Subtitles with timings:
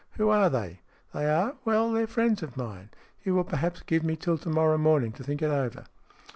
[0.13, 0.79] "Who are they?""
[1.13, 2.89] They are well, they're friends of mine.
[3.23, 5.85] You will perhaps give me till to morrow morning to think it over."